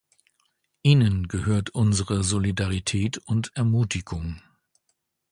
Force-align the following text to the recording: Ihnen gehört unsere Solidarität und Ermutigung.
Ihnen 0.81 1.27
gehört 1.27 1.69
unsere 1.75 2.23
Solidarität 2.23 3.19
und 3.19 3.51
Ermutigung. 3.53 4.41